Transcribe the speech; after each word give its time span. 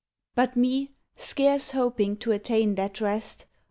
But 0.33 0.55
me, 0.55 0.95
scarce 1.15 1.69
hoping 1.73 2.17
to 2.17 2.31
attain 2.31 2.73
that 2.73 2.99
rest. 3.01 3.45